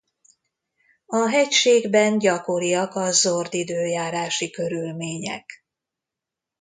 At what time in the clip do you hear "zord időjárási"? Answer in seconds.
3.11-4.51